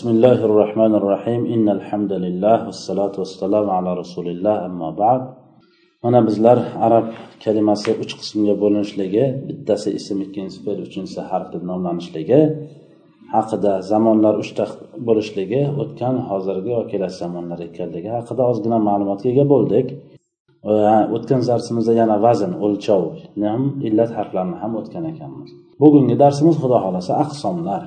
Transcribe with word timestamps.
بسم 0.00 0.09
الله 0.09 0.39
الرحمن 0.49 0.93
الرحيم 0.99 1.41
إن 1.55 1.67
الحمد 1.77 2.13
لله 2.25 2.57
والصلاة 2.67 3.15
والسلام 3.21 3.67
على 3.77 3.91
رسول 4.01 4.27
الله 4.33 4.55
أما 4.65 4.89
بعد 5.03 5.21
mana 6.03 6.27
bizlar 6.27 6.57
arab 6.79 7.05
kalimasi 7.43 7.91
uch 8.03 8.13
qismga 8.19 8.53
bo'linishligi 8.61 9.23
bittasi 9.47 9.89
ism 9.99 10.17
ikkinchisi 10.25 10.59
fe'l 10.65 10.79
uchinchisi 10.87 11.21
harf 11.31 11.47
deb 11.53 11.63
nomlanishligi 11.71 12.41
haqida 13.35 13.73
zamonlar 13.91 14.33
uchta 14.43 14.65
bo'lishligi 15.07 15.61
o'tgan 15.81 16.15
hozirgi 16.29 16.71
va 16.77 16.83
kelasi 16.91 17.17
zamonlar 17.23 17.59
ekanligi 17.69 18.09
haqida 18.17 18.43
ozgina 18.51 18.77
ma'lumotga 18.89 19.27
ega 19.33 19.45
bo'ldik 19.53 19.87
o'tgan 21.15 21.41
darsimizda 21.49 21.93
yana 22.01 22.15
vazn 22.25 22.51
o'lchov 22.65 23.03
ham 23.51 23.63
illat 23.87 24.11
harflarini 24.17 24.57
ham 24.63 24.71
o'tgan 24.81 25.03
ekanmiz 25.13 25.49
bugungi 25.81 26.15
darsimiz 26.23 26.55
xudo 26.61 26.77
xohlasa 26.85 27.11
aqsomlar 27.25 27.83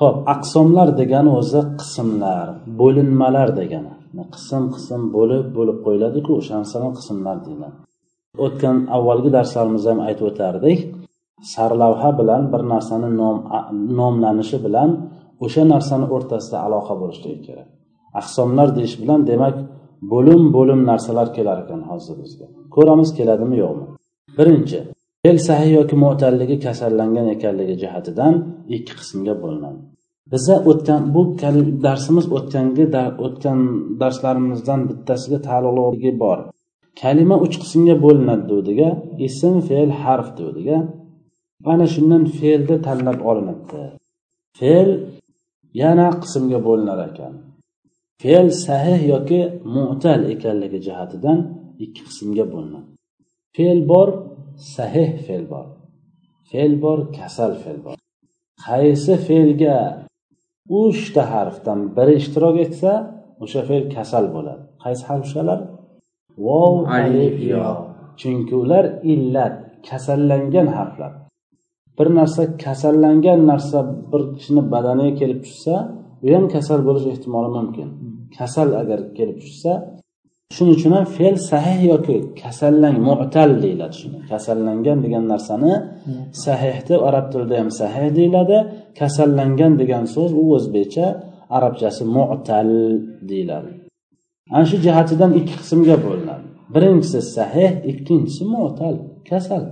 Ho'p 0.00 0.16
aqsomlar 0.34 0.88
degani 1.00 1.30
o'zi 1.40 1.60
qismlar 1.80 2.46
bo'linmalar 2.80 3.48
degani. 3.60 3.92
Qism 4.34 4.62
qism 4.74 5.00
bo'lib 5.16 5.44
bo'lib 5.56 5.78
qo'yiladiku 5.86 6.30
o'sha 6.40 6.56
qismlar 6.98 7.36
deyiladi. 7.46 7.76
O'tgan 8.44 8.76
avvalgi 8.96 9.30
darslarimizda 9.36 9.88
ham 9.92 10.00
aytib 10.08 10.26
o'tardik 10.30 10.78
sarlavha 11.54 12.10
bilan 12.20 12.42
bir 12.52 12.62
narsani 12.72 13.08
nom 13.20 13.36
nomlanishi 13.98 14.58
bilan 14.66 14.90
o'sha 15.44 15.62
narsani 15.72 16.06
o'rtasida 16.14 16.58
aloqa 16.66 16.94
bo'lishligi 17.02 17.40
kerak. 17.46 17.68
Aqsomlar 18.20 18.68
deyish 18.76 18.96
bilan 19.02 19.20
demak 19.30 19.56
bo'lim 20.12 20.42
bo'lim 20.56 20.80
narsalar 20.90 21.28
kelar 21.36 21.58
ekan 21.64 21.80
hozir 21.90 22.14
bizga. 22.22 22.46
Ko'ramiz 22.74 23.10
keladimi 23.18 23.56
yo'qmi? 23.64 23.86
Birinchi 24.38 24.78
el 25.28 25.38
sahiy 25.48 25.72
yoki 25.78 25.96
mo'talligi 26.04 26.56
kasallangan 26.66 27.26
ekanligi 27.34 27.74
jihatidan 27.82 28.34
ikki 28.76 28.92
qismga 29.00 29.34
bo'linadi. 29.42 29.80
Biza 30.32 30.56
o'tgan 30.70 31.02
bu 31.14 31.22
darsimiz 31.86 32.26
o'tgangi 32.38 32.84
o'tgan 33.26 33.58
darslarimizdan 34.00 34.80
bittasiga 34.88 35.38
taalluqligi 35.48 36.12
bor. 36.22 36.38
Kalima 37.00 37.36
uch 37.44 37.56
qismga 37.62 37.94
bo'linadi 38.04 38.44
degdiga 38.52 38.88
ism 39.26 39.54
fe'l 39.68 39.90
harf 40.02 40.28
degdiga 40.38 40.78
ana 41.72 41.86
shundan 41.94 42.22
fe'lni 42.38 42.76
tanlab 42.86 43.18
olinibdi 43.30 43.82
fe'l 44.58 44.90
yana 45.82 46.06
qismga 46.22 46.58
bo'linar 46.68 46.98
ekan. 47.08 47.32
Fe'l 48.22 48.48
sahih 48.66 49.00
yoki 49.12 49.40
mu'tal 49.76 50.20
ekanligi 50.34 50.78
jihatidan 50.86 51.38
ikki 51.84 52.02
qismga 52.08 52.44
bo'linadi. 52.52 52.88
Fe'l 53.56 53.80
bor 53.92 54.08
sahih 54.74 55.10
fe'l 55.26 55.44
bor. 55.52 55.66
Fe'l 56.50 56.72
bor 56.82 56.98
kasal 57.18 57.52
fe'l 57.62 57.78
bor. 57.84 57.96
Qaysi 58.66 59.14
fe'lga 59.26 59.78
uchta 60.82 61.22
harfdan 61.34 61.80
biri 61.96 62.14
ishtirok 62.20 62.56
etsa 62.66 62.92
o'sha 63.42 63.60
fe'l 63.68 63.84
kasal 63.96 64.24
bo'ladi. 64.34 64.62
Qaysi 64.84 65.02
harf 65.08 65.22
ushalar 65.28 65.60
vov 66.44 66.74
alif 66.98 67.36
yo. 67.52 67.66
chunki 68.20 68.54
ular 68.62 68.84
illat 69.12 69.56
kasallangan 69.88 70.66
harflar. 70.76 71.12
Bir 71.98 72.08
narsa 72.18 72.42
kasallangan 72.64 73.40
narsa 73.50 73.78
bir 74.12 74.22
kishini 74.36 74.62
badaniga 74.72 75.14
kelib 75.20 75.40
tushsa 75.46 75.74
u 76.24 76.28
ham 76.34 76.44
kasal 76.54 76.80
bo'lish 76.88 77.06
ehtimoli 77.12 77.50
mumkin. 77.56 77.88
Kasal 78.38 78.68
agar 78.82 79.00
kelib 79.18 79.38
tushsa 79.44 79.72
shuning 80.54 80.74
uchun 80.76 80.92
ham 80.96 81.06
fe'l 81.16 81.36
sahih 81.50 81.78
yoki 81.92 82.16
kasallang 82.42 82.96
mu'tal 83.08 83.50
deyiladi 83.64 83.96
shuni. 84.00 84.18
Kasallangan 84.30 84.98
degan 85.04 85.24
narsani 85.32 85.72
sahih 86.44 86.76
deb 86.88 87.00
arab 87.08 87.26
tilida 87.32 87.54
ham 87.60 87.70
sahih 87.80 88.06
deyiladi. 88.18 88.58
Kasallangan 89.00 89.72
degan 89.80 90.04
so'z 90.14 90.30
u 90.42 90.44
o'zbekcha 90.56 91.06
arabchasi 91.56 92.04
mu'tal 92.16 92.70
deyiladi. 93.30 93.70
Ana 94.54 94.64
shu 94.70 94.76
jihatidan 94.86 95.30
ikki 95.40 95.54
qismga 95.60 95.96
bo'linadi. 96.06 96.46
Birinchisi 96.74 97.20
sahih 97.36 97.70
ikkinchisi 97.90 98.44
mu'tal 98.54 98.96
kasal. 99.30 99.62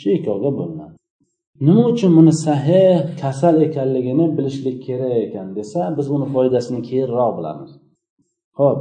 Shu 0.00 0.08
ikkovga 0.18 0.50
bo'linadi. 0.58 0.94
Nima 1.66 1.82
uchun 1.92 2.10
buni 2.18 2.32
sahih 2.46 2.94
kasal 3.22 3.56
ekanligini 3.66 4.26
bilishlik 4.36 4.76
kerak 4.86 5.14
ekan 5.26 5.48
desa 5.58 5.80
biz 5.96 6.06
uni 6.14 6.26
foydasini 6.34 6.80
keyinroq 6.88 7.32
bilamiz. 7.38 7.70
Ho'p 8.58 8.78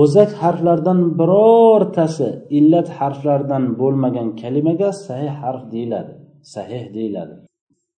o'zak 0.00 0.30
harflardan 0.42 1.00
birortasi 1.20 2.28
illat 2.58 2.88
harflaridan 2.98 3.64
bo'lmagan 3.80 4.28
kalimaga 4.40 4.90
sahih 5.06 5.32
harf 5.42 5.62
deyiladi 5.74 6.12
sahih 6.42 6.94
deyiladi. 6.94 7.34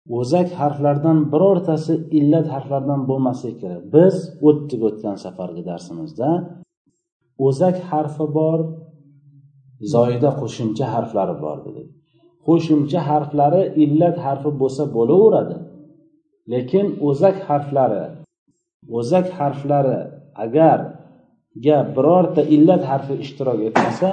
O'zak 0.09 0.49
harflardan 0.59 1.17
birortasi 1.33 1.93
illat 2.19 2.47
harflaridan 2.53 3.01
bo'lmasligi 3.09 3.57
kerak. 3.61 3.81
Biz 3.95 4.15
o'tdik 4.47 4.81
o'tgan 4.89 5.15
safargi 5.25 5.63
darsimizda 5.69 6.29
o'zak 7.47 7.77
harfi 7.91 8.25
bor 8.37 8.59
zoida 9.93 10.29
qo'shimcha 10.41 10.85
harflari 10.95 11.35
bor 11.45 11.57
dedik. 11.65 11.87
Qo'shimcha 12.47 12.99
harflari 13.09 13.61
illat 13.83 14.17
harfi 14.25 14.49
bo'lsa 14.61 14.83
bo'laveradi 14.95 15.57
lekin 16.53 16.85
o'zak 17.09 17.37
harflari 17.47 18.05
o'zak 18.97 19.27
harflari 19.39 19.99
agar 20.45 20.79
ga 21.65 21.77
birorta 21.95 22.41
illat 22.55 22.83
harfi 22.91 23.13
ishtirok 23.23 23.59
etmasa 23.69 24.09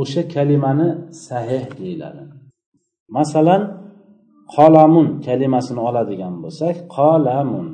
o'sha 0.00 0.22
kalimani 0.34 0.88
sahih 1.26 1.64
deyiladi. 1.78 2.22
Masalan 3.16 3.62
qolamun 4.54 5.06
kalimasini 5.26 5.80
oladigan 5.88 6.34
bo'lsak 6.44 6.76
qolamun. 6.96 7.66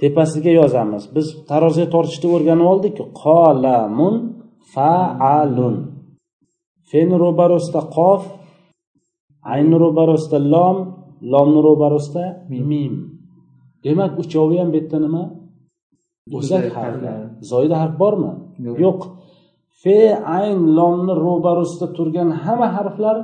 Tepasiga 0.00 0.52
yozamiz. 0.60 1.02
Biz 1.16 1.26
taroziga 1.50 1.88
tortishni 1.94 2.28
o'rganib 2.36 2.66
oldikku 2.72 3.04
qolamun 3.24 4.14
faalun. 4.74 5.76
Feni 6.90 7.16
ro'barosida 7.24 7.80
qof 7.96 8.22
ayni 9.52 9.76
ro'barosida 9.84 10.38
lom 10.54 10.76
lomni 11.32 11.60
ro'barosida 11.68 12.24
mim. 12.70 12.94
Demak 13.84 14.12
uchovi 14.22 14.56
ham 14.60 14.68
bu 14.72 14.76
yerda 14.80 14.98
nima? 15.06 15.24
O'zak 16.32 16.64
harflar 16.76 17.18
zoida 17.50 17.76
harf 17.82 17.94
bormi? 18.02 18.32
Yo'q. 18.84 19.00
Fe 19.82 19.98
ayn 20.38 20.58
lomni 20.78 21.14
ro'barusida 21.26 21.86
turgan 21.96 22.28
hamma 22.44 22.68
harflar 22.76 23.16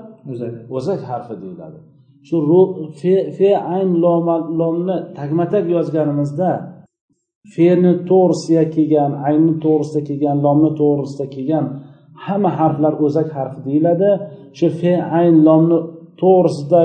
o'zak. 0.77 1.00
harfi 1.10 1.34
deyiladi. 1.43 1.78
Shu 2.28 2.37
fe 3.39 3.50
ayn 3.75 3.91
lomni 4.60 4.97
tagma 5.19 5.44
tag 5.53 5.65
yozganimizda 5.77 6.50
feni 7.55 7.93
to'g'risiga 8.10 8.65
kelgan 8.75 9.12
aynni 9.28 9.55
to'g'risida 9.65 10.00
kelgan 10.09 10.37
lomni 10.47 10.71
to'g'risida 10.81 11.27
kelgan 11.34 11.65
hamma 12.25 12.50
harflar 12.60 12.94
o'zak 13.06 13.28
harfi 13.37 13.60
deyiladi. 13.69 14.10
Shu 14.59 14.66
fe 14.81 14.93
ayn 15.19 15.37
lomni 15.47 15.78
to'g'risida 16.22 16.81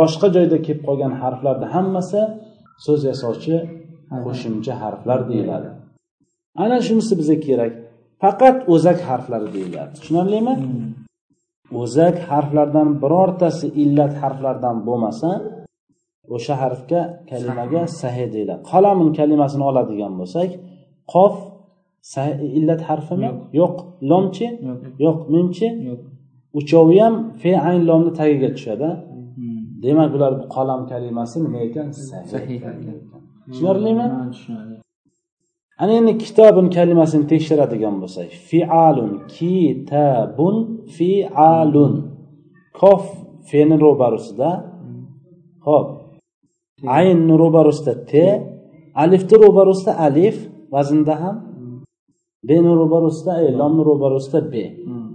boshqa 0.00 0.26
joyda 0.36 0.58
kelib 0.66 0.82
qolgan 0.88 1.12
harflarni 1.22 1.66
hammasi 1.74 2.20
so'z 2.84 3.00
yasovchi 3.10 3.54
qo'shimcha 4.24 4.74
harflar 4.82 5.20
deyiladi. 5.30 5.70
Ana 6.62 6.78
shunisi 6.86 7.12
bizga 7.20 7.36
kerak. 7.46 7.72
Faqat 8.22 8.56
o'zak 8.74 8.98
harflari 9.08 9.48
deyiladi. 9.56 9.90
Tushunarlimi? 9.96 10.54
O'zak 11.82 12.16
harflardan 12.30 12.88
birortasi 13.02 13.66
illat 13.82 14.14
harflardan 14.22 14.76
bo'lmasa 14.86 15.30
o'sha 16.34 16.54
harfga 16.62 17.00
kalimaga 17.30 17.82
sahiy 18.00 18.28
deyiladi. 18.34 18.62
Qalamun 18.72 19.08
kalimasini 19.18 19.64
oladigan 19.70 20.12
bo'lsak 20.20 20.50
qof 21.14 21.34
illat 22.58 22.82
harfimi? 22.88 23.30
Yo'q. 23.60 23.74
Lomchi? 24.10 24.46
Yo'q. 25.04 25.18
Mimchi? 25.34 25.68
Uchovi 26.58 26.98
ham 27.04 27.14
fe 27.40 27.52
ayn 27.68 27.82
lomni 27.88 28.12
tagiga 28.20 28.48
tushadi. 28.56 28.88
Demak 29.84 30.08
bular 30.14 30.32
qalam 30.56 30.80
kalimasi 30.90 31.36
nima 31.44 31.58
ekan? 31.68 31.88
Sahih 32.32 32.60
tushunarlimi? 33.46 34.06
Ana 35.82 35.92
endi 35.98 36.12
kitobun 36.24 36.66
kalimasini 36.76 37.24
tekshiradigan 37.32 37.94
bo'lsak 38.02 38.30
fialun 38.48 39.12
kitabun 39.36 40.56
fialun. 40.96 41.94
Kof 42.80 43.04
feni 43.50 43.76
ro'barusida 43.84 44.50
ho'p. 45.66 45.88
Aynni 46.96 47.34
ro'barusida 47.42 47.92
te 48.10 48.26
alifni 49.02 49.36
ro'barusida 49.44 49.92
alif 50.06 50.36
vaznda 50.74 51.14
ham 51.22 51.36
beni 52.48 52.70
ro'barusida 52.80 53.32
e 53.46 53.48
lomni 53.58 53.82
ro'barusida 53.90 54.40
b. 54.52 54.54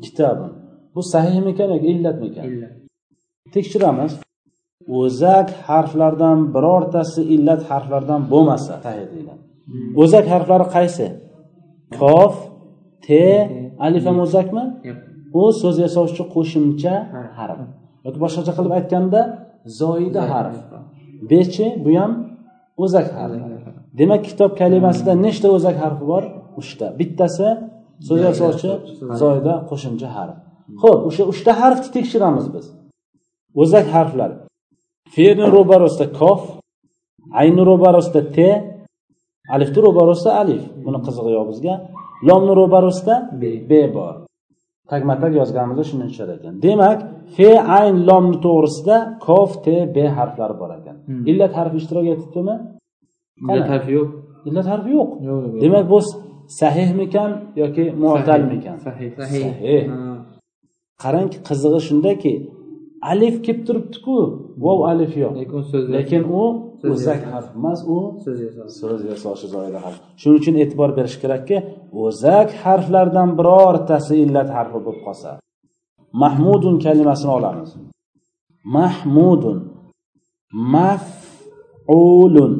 Kitobun 0.06 0.51
bu 0.96 1.01
sahihmikan 1.13 1.69
yoki 1.74 1.88
illatmikan 1.94 2.48
tekshiramiz 3.54 4.12
o'zak 4.88 5.50
harflardan 5.68 6.39
birortasi 6.56 7.22
illat 7.36 7.62
harflardan 7.72 8.22
bo'lmasa 8.31 8.74
deyiladi. 8.84 9.42
O'zak 10.01 10.25
harflari 10.34 10.66
qaysi? 10.75 11.06
Kof 12.00 12.34
te 13.06 13.24
alif 13.86 14.04
ham 14.10 14.18
o'zakmi? 14.25 14.63
U 15.42 15.44
so'z 15.62 15.78
yasovchi 15.86 16.24
qo'shimcha 16.36 16.94
harf. 17.39 17.60
Yoki 18.06 18.19
boshqacha 18.24 18.51
qilib 18.57 18.74
aytganda 18.80 19.22
zoida 19.81 20.24
harf. 20.34 20.56
bechi 21.31 21.66
bu 21.86 21.92
ham 22.00 22.12
o'zak 22.84 23.07
harf. 23.18 23.34
Demak 24.00 24.22
kitob 24.30 24.51
kalimasida 24.62 25.12
nechta 25.25 25.48
o'zak 25.57 25.75
harfi 25.84 26.04
bor? 26.12 26.24
Uchta. 26.62 26.88
Bittasi 27.00 27.48
so'z 28.07 28.22
yasovchi 28.30 28.72
zoyda 29.22 29.54
qo'shimcha 29.69 30.10
harf. 30.18 30.36
Ho'p 30.81 31.00
o'sha 31.10 31.24
uchta 31.31 31.51
harfni 31.62 31.89
tekshiramiz 31.95 32.45
biz. 32.56 32.66
O'zak 33.62 33.86
harflar 33.95 34.31
fe'lni 35.15 35.45
ro'barasida 35.56 36.06
kof 36.19 36.42
ayni 37.42 37.62
ro'barasida 37.69 38.21
te 38.36 38.50
alifni 39.56 39.80
ro'barasida 39.88 40.31
alif. 40.42 40.63
Buni 40.86 41.00
qizig'i 41.06 41.31
yo'q 41.38 41.45
bizga. 41.51 41.74
Lomni 42.27 42.54
ro'barasida 42.59 43.15
b 43.69 43.74
bor. 43.95 44.13
Tagma 44.92 45.13
tag 45.21 45.31
yozganimizda 45.42 45.83
shuni 45.89 46.06
tushar 46.09 46.30
ekan. 46.36 46.54
Demak 46.65 47.00
fe 47.36 47.50
ayn 47.80 47.95
lomni 48.09 48.38
to'g'risida 48.45 48.98
kof 49.27 49.51
te 49.65 49.75
b 49.95 49.98
harflari 50.18 50.56
bor 50.62 50.71
ekan. 50.80 50.95
Hmm. 51.07 51.24
illat 51.31 51.53
harfi 51.60 51.75
ishtirok 51.81 52.06
etibdimi 52.13 52.56
illat 53.51 53.69
harfi 53.74 53.92
yo'q. 53.98 54.10
Illat 54.50 54.68
harfi 54.71 54.89
yo'q. 54.98 55.10
Demak 55.63 55.86
bu 55.92 56.00
sahihmikan 56.60 57.31
yoki 57.62 57.86
mu'talmikan 58.03 58.77
sahih 58.86 59.10
Sahih. 59.18 59.83
Qarangki 61.03 61.38
qizig'i 61.48 61.80
shundaki 61.88 62.33
alif 63.02 63.36
kelib 63.46 63.62
turibdiku. 63.68 64.18
Vov 64.64 64.80
alif 64.92 65.14
yo'q. 65.24 65.34
Lekin 65.42 65.62
so'z 65.72 65.86
lekin 65.96 66.24
u 66.40 66.44
o'zak 66.94 67.22
harf 67.32 67.50
emas 67.60 67.80
u 67.96 67.98
so'z 68.80 69.02
yasovchi 69.12 69.48
zoida 69.56 69.80
harf 69.86 69.98
shuning 70.22 70.38
uchun 70.40 70.56
e'tibor 70.64 70.90
berish 70.98 71.18
kerakki 71.24 71.58
o'zak 72.06 72.50
harflardan 72.64 73.30
birortasi 73.40 74.14
illat 74.24 74.50
harfi 74.58 74.80
bo'lib 74.86 75.02
qolsa. 75.08 75.30
Mahmudun 76.24 76.76
kalimasini 76.86 77.32
olamiz. 77.40 77.70
Mahmudun. 78.78 79.58
Maf'ulun. 80.76 82.54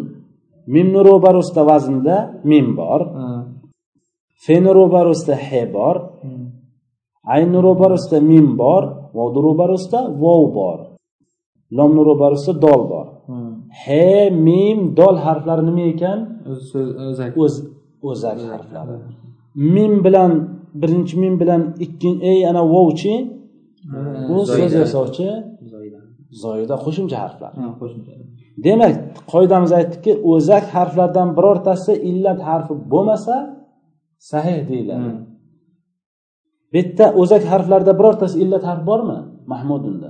Mimni 0.74 1.02
ro'barusida 1.10 1.62
vaznda 1.72 2.16
mim 2.52 2.68
bor. 2.80 3.02
Feni 4.46 4.72
ro'barusida 4.80 5.36
he 5.48 5.64
bor. 5.78 5.96
Hmm. 6.22 6.48
ayni 7.36 7.60
ro'barusida 7.68 8.18
mim 8.32 8.48
bor 8.62 8.84
vovni 9.16 9.40
ro'barusida 9.48 10.00
vov 10.24 10.44
bor. 10.60 10.80
Lomni 11.78 12.02
ro'barusida 12.10 12.54
dol 12.66 12.82
bor. 12.92 13.08
He 13.84 14.30
mim 14.48 14.80
dol 15.00 15.16
harflari 15.26 15.64
nima 15.70 15.86
ekan? 15.94 16.20
O'zak. 17.10 17.32
O'z 17.44 17.54
o'zak 18.10 18.38
harflari. 18.52 18.96
mim 19.76 19.94
bilan 20.06 20.32
birinchi 20.82 21.16
mim 21.24 21.36
bilan 21.42 21.62
ikkinchi 21.86 22.22
ey 22.32 22.40
ana 22.50 22.64
vovchi 22.74 23.14
bu 24.30 24.38
so'z 24.56 24.74
yasovchi 24.82 25.28
zoida 26.44 26.76
qo'shimcha 26.86 27.18
harflar. 27.24 27.52
Demak 28.66 28.94
qoidamiz 29.34 29.72
aytdikki 29.80 30.12
o'zak 30.34 30.66
harflardan 30.76 31.30
birortasi 31.38 31.94
illat 32.10 32.40
harfi 32.50 32.74
bo'lmasa 32.94 33.36
sahih 34.32 34.60
deyiladi. 34.70 35.10
Hmm. 35.12 35.27
Bu 36.72 36.78
yerda 36.78 37.06
o'zak 37.22 37.44
harflarda 37.52 37.92
birortasi 38.00 38.36
illat 38.44 38.64
harf 38.70 38.82
bormi? 38.90 39.20
Mahmudunda 39.54 40.10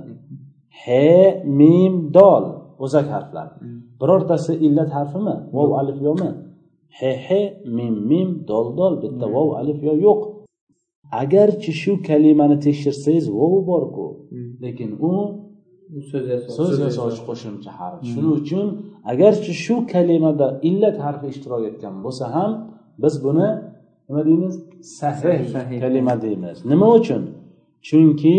he 0.84 1.42
mim 1.44 1.94
dol 2.14 2.44
o'zak 2.84 3.06
harflar. 3.14 3.48
Birortasi 4.00 4.52
illat 4.66 4.90
harfimi? 4.98 5.36
Vov 5.56 5.70
alif 5.80 5.98
yo'qmi 6.06 6.30
he 6.98 7.12
he 7.26 7.42
mim 7.76 7.94
mim 8.10 8.30
dol 8.50 8.66
dol. 8.78 8.92
Bitta 9.02 9.26
vov 9.36 9.48
alif 9.60 9.78
yo 9.88 9.94
yo'q. 10.06 10.20
Agarchi 11.22 11.72
shu 11.82 11.92
kalimani 12.08 12.56
tekshirsangiz 12.66 13.26
vov 13.38 13.54
borku. 13.70 14.06
Lekin 14.64 14.90
u 15.10 15.12
so'z 16.56 16.74
yasovchi 16.86 17.22
qo'shimcha 17.28 17.70
harf. 17.78 17.98
Shuning 18.10 18.34
uchun 18.40 18.66
agarchi 19.12 19.52
shu 19.64 19.74
kalimada 19.92 20.46
illat 20.68 20.96
harfi 21.04 21.26
ishtirok 21.32 21.62
etgan 21.70 21.94
bo'lsa 22.04 22.24
ham 22.34 22.50
biz 23.02 23.14
buni 23.24 23.48
nima 24.08 24.24
deymiz? 24.26 24.54
Sahih 24.82 25.80
kalima 25.80 26.22
deymiz. 26.22 26.64
Nima 26.64 26.88
uchun? 26.98 27.22
Chunki 27.88 28.38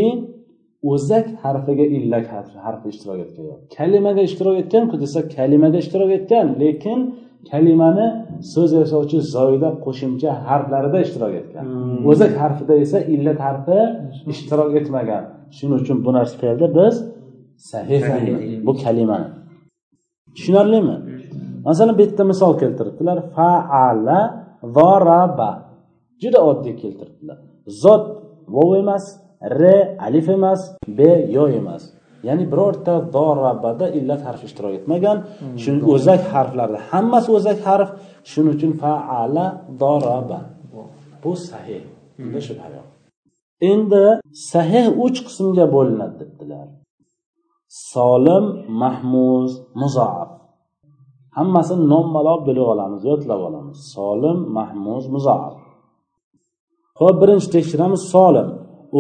o'zak 0.84 1.28
harfiga 1.44 1.86
illat 1.98 2.26
harfi 2.66 2.90
ishtirok 2.90 3.20
etgan. 3.26 3.46
Kalimaga 3.78 4.22
ishtirok 4.30 4.56
etganku 4.62 4.96
desa 5.04 5.20
kalimaga 5.36 5.78
ishtirok 5.84 6.12
etgan 6.18 6.48
lekin 6.64 7.00
kalimani 7.52 8.08
so'z 8.54 8.72
yasovchi 8.82 9.18
zoida 9.36 9.70
qo'shimcha 9.86 10.30
harflarida 10.48 11.00
ishtirok 11.06 11.34
etgan. 11.42 11.66
O'zak 12.12 12.32
harfida 12.42 12.74
esa 12.86 13.00
illat 13.14 13.40
harfi 13.48 13.80
ishtirok 14.34 14.72
etmagan. 14.80 15.24
Shuning 15.58 15.80
uchun 15.82 15.98
bu 16.06 16.10
narsa 16.18 16.34
tufayli 16.36 16.68
biz 16.78 16.96
sahih 17.72 18.02
bu 18.68 18.74
kalimani. 18.84 19.30
Tushunarlimi? 20.36 20.96
Masalan 21.66 21.98
bu 21.98 22.02
yerda 22.02 22.24
misol 22.32 22.54
keltiribdilar. 22.62 23.18
Faala 23.36 24.20
zoraba 24.64 25.52
juda 26.22 26.40
oddiy 26.50 26.76
keltiribdilar. 26.82 27.38
Zot 27.82 28.06
vov 28.56 28.76
emas 28.82 29.06
re 29.42 29.98
alif 30.00 30.30
emas 30.30 30.62
b 30.98 31.00
yo 31.36 31.48
emas. 31.60 31.84
Ya'ni 32.28 32.46
birorta 32.52 32.94
dorabada 33.14 33.86
illat 34.00 34.22
harfi 34.28 34.46
ishtirok 34.50 34.74
etmagan. 34.80 35.18
Shuning 35.62 35.84
o'zak 35.94 36.22
harflarida 36.34 36.80
hammasi 36.92 37.30
o'zak 37.38 37.60
harf. 37.68 37.90
Shuning 38.32 38.54
uchun 38.58 38.72
faala 38.82 39.46
doraba 39.82 40.40
bu 41.24 41.32
sahih. 41.50 41.84
Bunda 42.18 42.40
shubha 42.48 42.68
yo'q. 42.76 42.88
Endi 43.72 44.06
sahih 44.52 44.86
uch 45.06 45.18
qismga 45.28 45.66
bo'linadi 45.76 46.16
debdilar. 46.22 46.68
Solim 47.94 48.46
mahmuz 48.82 49.52
muzoaf 49.82 50.39
hammasini 51.40 51.84
nommalab 51.94 52.42
bilib 52.48 52.66
olamiz 52.74 53.02
yodlab 53.10 53.42
olamiz. 53.50 53.78
Solim 53.96 54.40
mahmuz 54.58 55.06
muzoaf 55.16 55.54
ho'p 57.00 57.16
birinchi 57.22 57.48
tekshiramiz. 57.56 58.02
Solim 58.14 58.48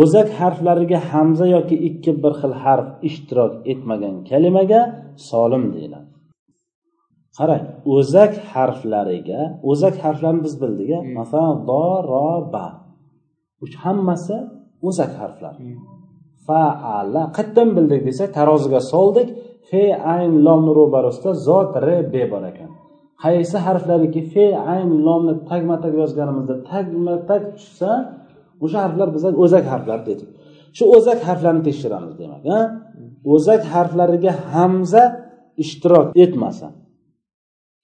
o'zak 0.01 0.27
harflariga 0.39 0.99
hamza 1.11 1.45
yoki 1.55 1.75
ikki 1.89 2.11
bir 2.23 2.33
xil 2.41 2.53
harf 2.63 2.87
ishtirok 3.09 3.53
etmagan 3.71 4.15
kalimaga 4.29 4.81
solim 5.29 5.63
deyiladi. 5.75 6.07
Qarang 7.37 7.63
o'zak 7.95 8.33
harflariga 8.53 9.41
o'zak 9.69 9.95
harflarini 10.03 10.41
biz 10.45 10.55
bildik 10.61 10.89
a 10.97 10.99
masalan 11.17 11.57
do 11.69 11.83
ro 12.09 12.29
ba. 12.53 12.67
Hammasi 13.83 14.37
o'zak 14.87 15.11
harflar. 15.21 15.53
Faala 16.47 17.23
qayerdan 17.37 17.69
bildik 17.77 18.01
desak 18.07 18.29
taroziga 18.37 18.81
soldik 18.93 19.27
fe 19.69 19.83
ayn 20.15 20.31
lomni 20.45 20.71
ro'barasida 20.79 21.31
zot 21.47 21.73
re 21.87 21.97
b 22.13 22.15
bor 22.31 22.43
ekan. 22.51 22.69
Qaysi 23.23 23.57
harflariki 23.67 24.21
fe 24.33 24.45
ayn 24.73 24.89
lomni 25.05 25.33
tagma 25.49 25.75
tag 25.83 25.93
yozganimizda 26.01 26.55
tagma 26.71 27.15
tag 27.29 27.43
tushsa 27.57 27.91
o'sha 28.63 28.79
harflar 28.85 29.07
bizga 29.15 29.29
o'zak 29.43 29.65
harflar 29.73 29.99
dedik 30.09 30.29
shu 30.77 30.83
o'zak 30.95 31.19
harflarni 31.27 31.61
tekshiramiz 31.67 32.13
demak 32.21 32.43
a 32.57 32.59
o'zak 33.33 33.61
harflariga 33.73 34.31
hamza 34.53 35.03
ishtirok 35.63 36.07
etmasa 36.23 36.67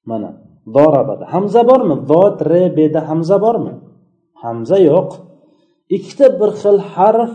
mana 0.10 0.30
dorabada 0.76 1.26
hamza 1.34 1.62
bormi? 1.70 1.96
Zot 2.12 2.38
re 2.52 2.64
beda 2.78 3.00
hamza 3.10 3.38
bormi? 3.46 3.74
Hamza 4.44 4.78
yo'q. 4.90 5.10
Ikkita 5.96 6.28
bir 6.40 6.50
xil 6.62 6.78
harf 6.94 7.34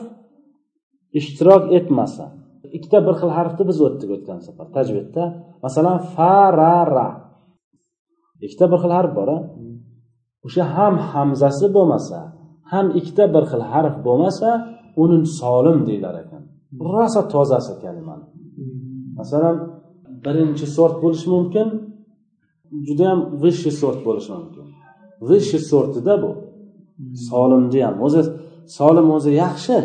ishtirok 1.18 1.64
etmasa 1.78 2.26
ikkita 2.76 2.98
bir 3.06 3.14
xil 3.20 3.30
harfni 3.38 3.62
biz 3.70 3.78
o'tdik 3.86 4.10
o'tgan 4.16 4.38
safar. 4.46 4.66
Tajvidda 4.76 5.24
masalan 5.64 5.98
farara. 6.14 7.08
Ikkita 8.46 8.66
bir 8.72 8.78
xil 8.82 8.92
harf 8.98 9.12
bor 9.18 9.28
a 9.36 9.38
o'sha 10.46 10.64
ham 10.76 10.94
hamzasi 11.10 11.66
bo'lmasa 11.76 12.18
ham 12.72 12.86
ikkita 12.98 13.24
bir 13.34 13.44
xil 13.50 13.62
harf 13.72 13.94
bo'lmasa 14.06 14.48
uni 15.02 15.18
solim 15.40 15.78
deyilar 15.88 16.14
ekan. 16.22 16.42
Rosa 16.92 17.22
tozasi 17.34 17.72
kalimani. 17.82 18.26
Masalan 19.18 19.56
birinchi 20.24 20.66
sort 20.76 20.96
bo'lishi 21.02 21.28
mumkin 21.34 21.66
judayam 22.86 23.20
высший 23.42 23.74
sort 23.80 24.00
bo'lishi 24.06 24.30
mumkin. 24.38 24.64
Высший 25.28 25.62
sortida 25.70 26.14
bu. 26.22 26.30
Solimni 27.28 27.80
ham 27.86 27.96
o'zi 28.06 28.22
solim 28.78 29.06
o'zi 29.16 29.30
yaxshi 29.44 29.76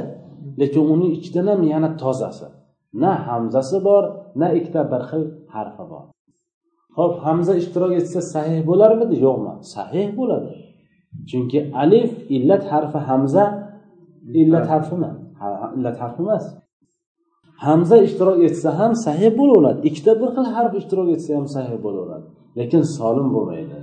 lekin 0.60 0.84
uni 0.94 1.08
ichidan 1.18 1.48
ham 1.52 1.62
yana 1.74 1.90
tozasi. 2.04 2.48
Na 3.04 3.12
hamzasi 3.28 3.78
bor 3.88 4.04
na 4.40 4.48
ikkita 4.58 4.82
bir 4.92 5.02
xil 5.10 5.24
harfi 5.56 5.84
bor. 5.92 6.04
Ho'p 6.98 7.14
hamza 7.26 7.54
ishtirok 7.62 7.92
etsa 8.00 8.20
sahih 8.34 8.60
bo'larmidi? 8.70 9.16
Yo'qmi? 9.26 9.54
Sahih 9.76 10.08
bo'ladi. 10.20 10.52
Chunki 11.30 11.60
alif 11.84 12.12
illat 12.36 12.64
harfi 12.72 13.00
hamza 13.10 13.44
illat 14.42 14.66
harfimi? 14.74 15.12
Illat 15.78 15.98
harfi 16.02 16.20
emas. 16.26 16.46
Hamza 17.66 17.98
ishtirok 18.08 18.40
etsa 18.48 18.70
ham 18.80 18.92
sahih 19.06 19.32
bo'laveradi. 19.40 19.80
Ikkita 19.90 20.12
bir 20.22 20.30
xil 20.36 20.48
harf 20.56 20.74
ishtirok 20.82 21.08
etsa 21.16 21.30
ham 21.38 21.48
sahih 21.56 21.78
bo'laveradi. 21.86 22.28
Lekin 22.60 22.82
solim 22.98 23.28
bo'lmaydi. 23.36 23.80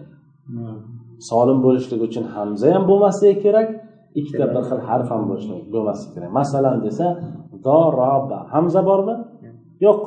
Solim 1.30 1.58
bo'lishligi 1.66 2.04
uchun 2.10 2.24
hamza 2.34 2.66
ham 2.74 2.84
bo'lmasligi 2.90 3.36
kerak 3.44 3.68
ikkita 4.20 4.44
bir 4.54 4.62
xil 4.68 4.80
harf 4.88 5.08
ham 5.12 5.22
bo'lishligi 5.30 5.68
bo'lmasligi 5.74 6.12
kerak. 6.14 6.30
Masalan 6.40 6.76
desa 6.86 7.06
doroba. 7.64 8.38
Hamza 8.52 8.86
bormi? 8.86 9.16
Yo'q. 9.86 10.00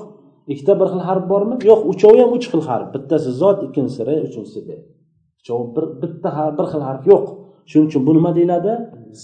Ikkita 0.52 0.74
bir 0.80 0.88
xil 0.92 1.02
harf 1.08 1.24
bormi? 1.32 1.56
Yo'q 1.70 1.82
uchovi 1.92 2.20
ham 2.24 2.32
uch 2.38 2.48
xil 2.52 2.62
harf. 2.70 2.88
Bittasi 2.96 3.32
zot 3.42 3.60
ikkinchisi 3.68 4.02
re 4.08 4.16
uchinchisi 4.28 4.60
be. 4.68 4.78
Uchovi 5.40 5.66
bir 5.76 5.86
bitta 6.02 6.30
bir 6.58 6.66
xil 6.72 6.82
harf 6.90 7.04
yo'q. 7.12 7.26
Shuning 7.70 7.88
uchun 7.90 8.02
bu 8.08 8.12
nima 8.18 8.32
deyiladi? 8.38 8.72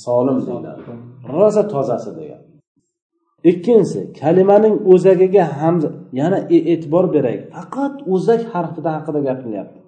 Solim 0.06 0.38
deyiladi. 0.48 0.82
Rosa 1.34 1.64
tozasi 1.74 2.12
degan. 2.20 2.42
Ikkinchisi 3.52 4.02
kalimaning 4.22 4.76
o'zagiga 4.94 5.44
hamza 5.60 5.90
yana 6.20 6.38
e, 6.56 6.58
e'tibor 6.72 7.06
beraylik 7.14 7.46
faqat 7.56 7.96
o'zak 8.14 8.42
harfida 8.54 8.90
haqida 8.98 9.20
gapirilyapti 9.28 9.80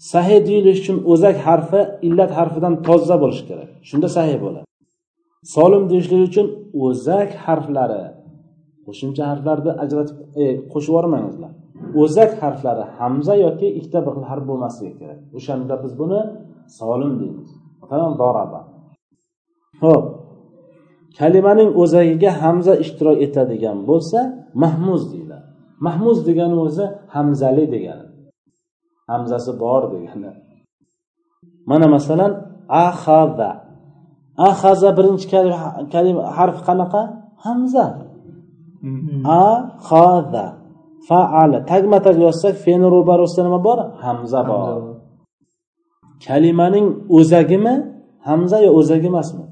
sahiy 0.00 0.40
deyilish 0.46 0.80
uchun 0.82 0.98
o'zak 1.12 1.36
harfi 1.46 1.80
illat 2.08 2.30
harfidan 2.38 2.74
toza 2.86 3.16
bo'lishi 3.22 3.44
kerak. 3.50 3.68
Shunda 3.88 4.08
sahiy 4.16 4.38
bo'ladi. 4.44 4.64
Solim 5.54 5.84
deyishlik 5.90 6.20
uchun 6.28 6.46
o'zak 6.84 7.30
harflari 7.44 8.02
qo'shimcha 8.86 9.22
harflarni 9.30 9.72
ajratib 9.84 10.18
e, 10.42 10.44
qo'shib 10.72 10.90
yubormangizlar 10.92 11.52
o'zak 11.94 12.42
harflari 12.42 12.84
hamza 12.98 13.34
yoki 13.44 13.68
ikkita 13.78 13.98
bir 14.06 14.12
xil 14.16 14.24
harf 14.30 14.44
bo'lmasligi 14.50 14.94
kerak. 15.00 15.18
O'shanda 15.36 15.74
biz 15.84 15.92
buni 16.00 16.20
solim 16.78 17.12
deymiz. 17.20 17.50
Masalan 17.82 18.12
doraba. 18.22 18.60
Ho'p 19.82 20.04
kalimaning 21.18 21.70
o'zagiga 21.82 22.30
hamza 22.42 22.74
ishtirok 22.84 23.16
etadigan 23.26 23.78
bo'lsa 23.90 24.18
mahmuz 24.62 25.02
deyiladi. 25.12 25.46
Mahmuz 25.86 26.18
degani 26.28 26.56
o'zi 26.66 26.84
hamzali 27.14 27.64
degani. 27.74 28.06
Hamzasi 29.10 29.52
bor 29.62 29.82
degani. 29.94 30.30
Mana 31.70 31.86
masalan 31.96 32.32
ahaza 32.84 33.50
ahaza 34.48 34.90
birinchi 34.98 35.26
kalima 35.92 36.22
harf 36.36 36.58
qanaqa? 36.68 37.02
Hamza. 37.44 37.86
Ahaza 39.40 40.44
faala. 41.08 41.58
Tagma 41.70 41.98
tag 42.06 42.16
yozsak 42.26 42.54
feni 42.64 42.86
ro'barasida 42.94 43.42
nima 43.48 43.60
bor? 43.68 43.78
Hamza 44.04 44.40
bor. 44.50 44.66
Kalimaning 46.26 46.86
o'zagimi? 47.18 47.74
Hamza 48.28 48.58
yo 48.66 48.70
o'zagi 48.78 49.08
emasmi? 49.12 49.44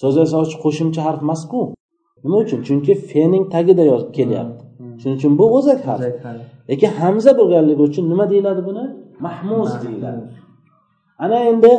So'z 0.00 0.14
yasovchi 0.22 0.56
qo'shimcha 0.64 1.00
harf 1.06 1.20
emasku 1.26 1.60
nima 2.24 2.36
uchun? 2.44 2.58
Chunki 2.68 2.92
fening 3.10 3.44
tagida 3.54 3.84
kelyapti. 4.16 4.64
Shuning 5.00 5.16
uchun 5.20 5.32
bu 5.40 5.44
o'zak 5.56 5.80
harf. 5.88 6.02
Lekin 6.70 6.90
hamza 7.00 7.30
bo'lganligi 7.38 7.82
uchun 7.88 8.04
nima 8.12 8.24
deyiladi 8.32 8.62
buni? 8.68 8.84
Mahmuz. 9.26 9.70
deyiladi. 9.84 10.22
Ana 11.24 11.38
endi 11.50 11.72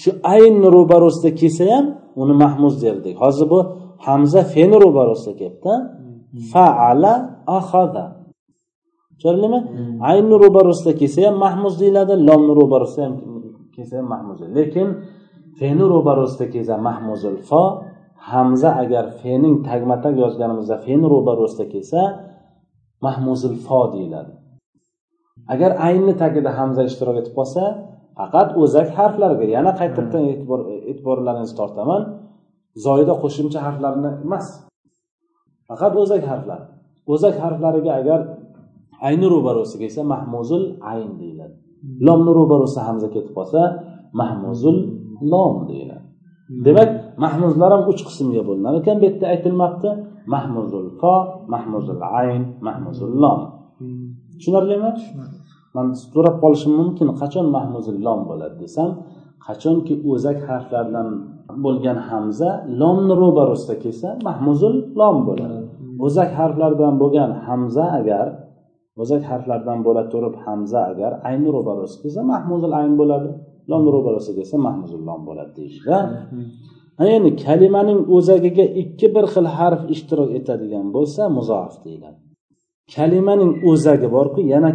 shu 0.00 0.10
ayn 0.34 0.56
ro'barosida 0.76 1.30
kelsa 1.40 1.64
ham 1.72 1.86
uni 2.22 2.34
mahmuz 2.42 2.74
derdik. 2.84 3.14
Hozir 3.24 3.46
bu 3.52 3.58
hamza 4.06 4.40
feni 4.54 4.76
ro'barosida 4.84 5.32
kelibdi 5.40 5.74
faala 6.52 7.12
ahada 7.58 8.04
tushunarlimi? 9.18 9.60
Ayni 10.10 10.34
ro'barosida 10.44 10.92
kelsa 11.00 11.18
ham 11.26 11.36
mahmuz 11.44 11.74
deyiladi 11.80 12.14
lomni 12.28 12.52
ro'barosida 12.60 13.02
ham 13.06 13.14
kelsa 13.74 13.94
ham 13.98 14.06
mahmuz. 14.14 14.38
Lekin 14.58 14.88
feni 15.58 15.84
ro'barosida 15.92 16.46
kelsa 16.54 16.74
mahmuzul 16.88 17.38
fo 17.48 17.62
hamza 18.30 18.70
agar 18.82 19.04
fening 19.20 19.54
tagma 19.68 19.96
tag 20.04 20.14
yozganimizda 20.24 20.76
feni 20.86 21.06
ro'barosida 21.14 21.64
kelsa 21.72 22.00
mahmuzul 23.06 23.56
fo 23.66 23.80
deyiladi. 23.94 24.32
Agar 25.54 25.70
aynni 25.88 26.14
tagida 26.22 26.50
hamza 26.58 26.82
ishtirok 26.90 27.16
etib 27.22 27.34
qolsa 27.38 27.62
faqat 28.18 28.48
o'zak 28.62 28.88
harflarga 28.98 29.46
yana 29.56 29.72
qaytadan 29.80 30.22
e'tibor 30.32 30.60
e'tiborlaringizni 30.90 31.56
tortaman. 31.60 32.02
Zoyida 32.86 33.14
qo'shimcha 33.22 33.60
harflarni 33.66 34.10
emas. 34.26 34.46
Faqat 35.68 35.92
o'zak 36.02 36.22
harflar. 36.30 36.60
O'zak 37.12 37.34
harflariga 37.44 37.92
agar 38.00 38.20
ayni 39.08 39.26
ro'barosiga 39.34 39.80
kelsa 39.84 40.02
mahmuzul 40.14 40.64
ayn 40.92 41.10
deyiladi. 41.20 41.54
Lomni 42.06 42.32
ro'barosida 42.38 42.82
hamza 42.88 43.08
ketib 43.14 43.32
qolsa 43.38 43.60
mahmuzul 44.20 44.76
lom 45.32 45.54
deyiladi. 45.70 46.06
Demak 46.66 46.90
mahmuzlar 47.24 47.70
ham 47.74 47.82
uch 47.92 48.00
qismga 48.08 48.42
bo'linar 48.48 48.72
ekan 48.80 48.96
bu 49.00 49.04
yerda 49.08 49.26
aytilmabdi. 49.34 49.88
Mahmuzul 50.34 50.86
fo 51.00 51.14
mahmuzul 51.54 52.00
ayn 52.20 52.42
mahmuzul 52.66 53.12
lom. 53.22 53.40
Tushunarlimi 54.38 54.90
man 55.78 55.86
so'rab 56.02 56.36
qolishim 56.42 56.72
mumkin 56.80 57.08
qachon 57.20 57.46
mahmuzul 57.56 57.98
lom 58.06 58.20
bo'ladi 58.30 58.56
desam 58.64 58.90
qachonki 59.46 59.94
o'zak 60.12 60.38
harflardan 60.48 61.08
bo'lgan 61.64 61.98
hamza 62.08 62.50
lomni 62.80 63.14
ro'barosida 63.22 63.74
kelsa 63.84 64.08
mahmuzul 64.28 64.74
lom 65.00 65.16
bo'ladi. 65.28 65.58
O'zak 66.06 66.30
harflardan 66.38 66.94
bo'lgan 67.02 67.30
hamza 67.46 67.84
agar 68.00 68.26
o'zak 69.02 69.22
harflardan 69.30 69.78
bo'la 69.86 70.02
turib 70.12 70.34
hamza 70.44 70.80
agar 70.92 71.12
ayni 71.28 71.48
ro'barosiga 71.56 72.00
kelsa 72.04 72.20
mahmuzul 72.32 72.72
ayn 72.80 72.94
bo'ladi. 73.00 73.30
Lomni 73.70 73.90
ro'barosiga 73.96 74.36
kelsa 74.40 74.56
mahmuzul 74.66 75.02
lom 75.08 75.20
bo'ladi 75.28 75.52
deyishgan 75.58 76.06
endi 77.14 77.30
kalimaning 77.44 78.00
o'zagiga 78.16 78.64
ikki 78.82 79.06
bir 79.14 79.24
xil 79.34 79.46
harf 79.56 79.80
ishtirok 79.94 80.30
etadigan 80.38 80.86
bo'lsa 80.96 81.22
muzoaf 81.36 81.74
deyiladi. 81.84 82.18
Kalimaning 82.94 83.52
o'zagi 83.70 84.08
borku 84.16 84.40
yana 84.54 84.70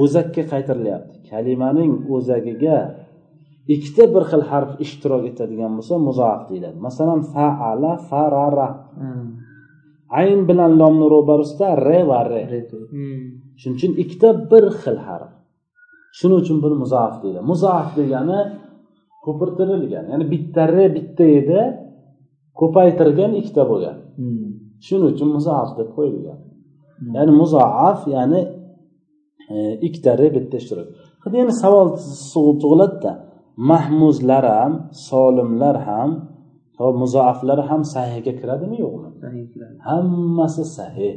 o'zakka 0.00 0.42
qaytarilyapti. 0.52 1.14
Kalimaning 1.30 1.92
o'zagiga 2.14 2.78
ikkita 3.74 4.04
bir 4.14 4.24
xil 4.30 4.42
harf 4.50 4.70
ishtirok 4.84 5.22
etadigan 5.30 5.72
bo'lsa 5.78 5.94
muzoaf 6.08 6.40
deyiladi. 6.50 6.78
Masalan 6.86 7.20
faala 7.34 7.92
farara. 8.08 8.68
Ayn 10.20 10.40
bilan 10.48 10.72
lomni 10.80 11.06
ro'barasida 11.14 11.68
re 11.88 12.00
va 12.10 12.20
re. 12.30 12.42
Shuning 13.60 13.76
uchun 13.78 13.92
ikkita 14.02 14.28
bir 14.50 14.64
xil 14.82 14.98
harf. 15.06 15.32
Shuning 16.18 16.38
uchun 16.42 16.56
buni 16.64 16.76
muzoaf 16.84 17.14
deyiladi. 17.22 17.44
Muzoaf 17.52 17.88
degani 17.98 18.40
ko'pirtirilgan 19.24 20.04
ya'ni 20.12 20.24
bitta 20.32 20.62
re 20.74 20.86
bitta 20.96 21.24
edi 21.38 21.60
ko'paytirgan 22.60 23.32
ikkita 23.40 23.62
bo'lgan. 23.70 23.96
Shuning 24.86 25.08
uchun 25.14 25.28
muzoaf 25.36 25.70
deb 25.78 25.88
qo'yilgan. 25.96 26.38
Ya'ni 27.16 27.32
muzoaf 27.42 28.00
ya'ni 28.14 28.40
e, 29.50 29.54
ikkita 29.86 30.12
re 30.20 30.28
bitta 30.36 30.56
ishtirok. 30.62 30.88
Endi 31.42 31.54
savol 31.62 31.88
tug'iladida 32.62 33.12
mahmuzlar 33.70 34.44
ham 34.56 34.72
solimlar 35.08 35.76
ham 35.88 36.10
muzoaflar 37.02 37.58
ham 37.68 37.82
sahiyga 37.94 38.32
kiradimi 38.40 38.76
yo'qmi 38.84 39.08
hammasi 39.88 40.64
sahih. 40.78 41.14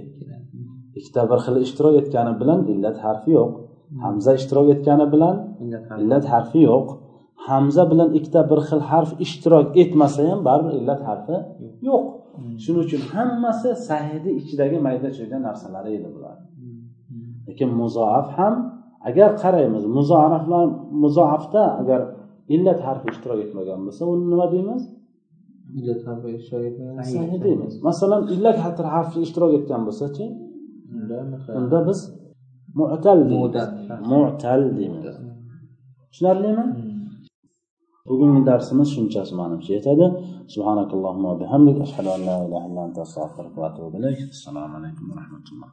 Ikkita 0.99 1.21
bir 1.29 1.39
xil 1.45 1.55
ishtirok 1.65 1.95
etgani 2.01 2.33
bilan 2.41 2.59
illat 2.73 2.97
harfi 3.05 3.29
yo'q. 3.37 3.51
Hamza 4.03 4.31
ishtirok 4.39 4.67
etgani 4.75 5.05
bilan 5.13 5.35
illat 6.03 6.25
harfi. 6.33 6.59
yo'q. 6.69 6.87
Hamza 7.47 7.83
bilan 7.91 8.09
ikkita 8.17 8.41
bir 8.51 8.59
xil 8.67 8.81
harf 8.91 9.11
ishtirok 9.25 9.67
etmasa 9.83 10.21
ham 10.29 10.39
baribir 10.47 10.73
illat 10.79 11.01
harfi 11.09 11.35
yo'q. 11.89 12.03
Shuning 12.63 12.81
uchun 12.85 13.01
hammasi 13.13 13.69
sahiyni 13.89 14.31
ichidagi 14.39 14.77
mayda 14.87 15.09
chuyda 15.17 15.37
narsalar 15.47 15.85
edi 15.95 16.09
bular 16.15 16.35
lekin 17.55 17.69
muzoaf 17.81 18.27
ham 18.37 18.53
agar 19.09 19.29
qaraymiz 19.43 19.83
muzoaflar 19.97 20.65
muzoafda 21.03 21.63
agar 21.81 22.01
illat 22.55 22.79
harfi 22.87 23.07
ishtirok 23.13 23.39
etmagan 23.45 23.79
bo'lsa 23.85 24.03
uni 24.13 24.25
nima 24.31 24.45
deymiz? 24.53 24.81
Illat 25.79 26.01
harfi 26.07 26.27
ishtirok 26.39 26.63
etmagan 26.69 26.95
deymiz. 27.45 27.73
Masalan 27.87 28.21
illat 28.33 28.57
harfi 28.95 29.17
ishtirok 29.25 29.51
etgan 29.59 29.81
bo'lsachi? 29.87 30.25
Unda 31.59 31.79
biz 31.87 31.99
mu'tal 32.79 33.19
deymiz. 33.29 33.65
Mu'tal. 34.13 34.61
Deymiz. 34.79 35.05
Tushunarlimi? 36.11 36.65
Bugungi 38.09 38.41
darsimiz 38.49 38.87
shunchasi 38.95 39.33
manimcha 39.41 39.71
yetadi. 39.77 40.05
Subhanakallohumma 40.53 41.31
bihamdik. 41.41 41.77
Ashhadu 41.85 42.09
an 42.15 42.21
la 42.29 42.37
ilaha 42.45 42.65
illa 42.69 42.81
anta 42.87 42.99
astag'firuka 43.07 43.57
va 43.61 43.67
atubu 43.71 43.97
ilayk. 43.99 44.19
Assalomu 44.35 44.75
alaykum 44.79 45.03
va 45.09 45.15
rahmatulloh 45.21 45.63